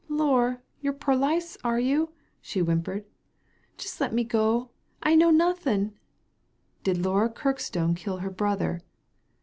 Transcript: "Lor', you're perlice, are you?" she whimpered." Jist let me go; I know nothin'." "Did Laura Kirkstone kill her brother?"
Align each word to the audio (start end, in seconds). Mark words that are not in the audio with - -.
"Lor', 0.09 0.63
you're 0.81 0.93
perlice, 0.93 1.59
are 1.63 1.79
you?" 1.79 2.11
she 2.41 2.59
whimpered." 2.59 3.05
Jist 3.77 4.01
let 4.01 4.11
me 4.15 4.23
go; 4.23 4.71
I 5.03 5.13
know 5.13 5.29
nothin'." 5.29 5.93
"Did 6.83 6.97
Laura 7.05 7.29
Kirkstone 7.29 7.93
kill 7.93 8.17
her 8.17 8.31
brother?" 8.31 8.81